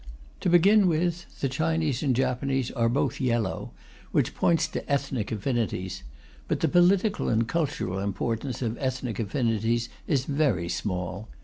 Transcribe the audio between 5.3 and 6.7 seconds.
affinities; but the